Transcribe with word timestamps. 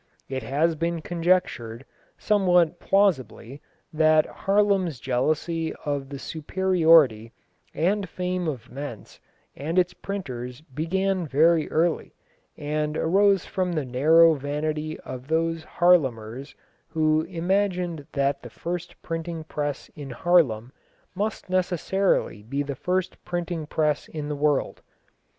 It 0.27 0.41
has 0.41 0.73
been 0.73 1.03
conjectured, 1.03 1.85
somewhat 2.17 2.79
plausibly, 2.79 3.61
that 3.93 4.25
Haarlem's 4.25 4.99
jealousy 4.99 5.75
of 5.85 6.09
the 6.09 6.17
superiority 6.17 7.33
and 7.75 8.09
fame 8.09 8.47
of 8.47 8.71
Mentz 8.71 9.19
and 9.55 9.77
its 9.77 9.93
printers 9.93 10.61
began 10.61 11.27
very 11.27 11.69
early, 11.69 12.15
and 12.57 12.97
arose 12.97 13.45
from 13.45 13.73
the 13.73 13.85
narrow 13.85 14.33
vanity 14.33 14.99
of 15.01 15.27
those 15.27 15.63
Haarlemers 15.63 16.55
who 16.87 17.21
imagined 17.21 18.07
that 18.13 18.41
the 18.41 18.49
first 18.49 18.99
printing 19.03 19.43
press 19.43 19.87
in 19.89 20.09
Haarlem 20.09 20.71
must 21.13 21.47
necessarily 21.47 22.41
be 22.41 22.63
the 22.63 22.73
first 22.75 23.23
printing 23.23 23.67
press 23.67 24.07
in 24.07 24.29
the 24.29 24.35
world. 24.35 24.81